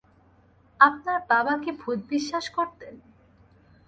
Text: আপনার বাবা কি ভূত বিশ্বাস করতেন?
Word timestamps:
আপনার 0.79 1.19
বাবা 1.29 1.53
কি 1.63 1.71
ভূত 1.81 1.99
বিশ্বাস 2.09 2.45
করতেন? 2.49 2.93